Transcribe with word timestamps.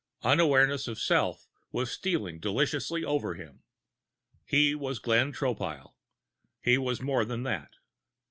Unawareness 0.23 0.87
of 0.87 0.97
self 0.97 1.45
was 1.71 1.91
stealing 1.91 2.39
deliciously 2.39 3.03
over 3.05 3.35
him. 3.35 3.61
He 4.43 4.73
was 4.73 4.97
Glenn 4.97 5.31
Tropile. 5.31 5.93
He 6.59 6.79
was 6.79 7.01
more 7.01 7.23
than 7.23 7.43
that. 7.43 7.73